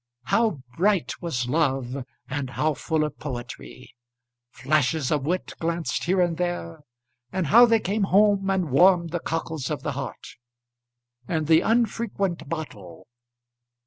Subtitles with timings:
[0.23, 3.93] How bright was love, and how full of poetry!
[4.49, 6.79] Flashes of wit glanced here and there,
[7.31, 10.37] and how they came home and warmed the cockles of the heart.
[11.27, 13.05] And the unfrequent bottle!